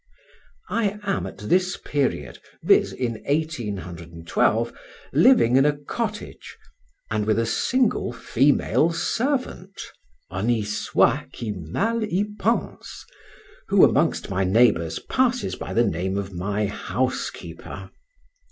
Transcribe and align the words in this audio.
I 0.71 0.97
am 1.03 1.27
at 1.27 1.37
this 1.37 1.77
period—viz. 1.77 2.91
in 2.91 3.23
1812—living 3.29 5.55
in 5.57 5.63
a 5.67 5.77
cottage 5.77 6.57
and 7.11 7.27
with 7.27 7.37
a 7.37 7.45
single 7.45 8.11
female 8.11 8.91
servant 8.93 9.79
(honi 10.31 10.63
soit 10.63 11.27
qui 11.37 11.51
mal 11.51 11.99
y 11.99 12.23
pense), 12.39 13.05
who 13.67 13.85
amongst 13.87 14.31
my 14.31 14.43
neighbours 14.43 14.97
passes 14.97 15.55
by 15.55 15.71
the 15.71 15.85
name 15.85 16.17
of 16.17 16.33
my 16.33 16.65
"housekeeper." 16.65 17.91